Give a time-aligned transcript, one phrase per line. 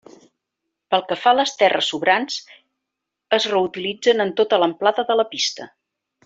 [0.93, 2.37] Pel que fa a les terres sobrants,
[3.39, 5.71] es reutilitzen en tota l'amplada de la pista.